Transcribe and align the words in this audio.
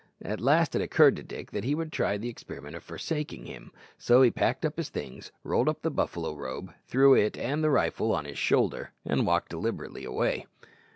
At 0.23 0.41
last 0.41 0.73
it 0.73 0.81
occurred 0.81 1.15
to 1.17 1.21
Dick 1.21 1.51
that 1.51 1.63
he 1.63 1.75
would 1.75 1.91
try 1.91 2.17
the 2.17 2.27
experiment 2.27 2.75
of 2.75 2.81
forsaking 2.81 3.45
him. 3.45 3.71
So 3.99 4.23
he 4.23 4.31
packed 4.31 4.65
up 4.65 4.77
his 4.77 4.89
things, 4.89 5.31
rolled 5.43 5.69
up 5.69 5.83
the 5.83 5.91
buffalo 5.91 6.33
robe, 6.33 6.73
threw 6.87 7.13
it 7.13 7.37
and 7.37 7.63
the 7.63 7.69
rifle 7.69 8.11
on 8.11 8.25
his 8.25 8.39
shoulder, 8.39 8.93
and 9.05 9.27
walked 9.27 9.49
deliberately 9.49 10.03
away. 10.03 10.47